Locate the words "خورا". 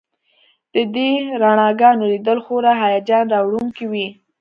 2.45-2.73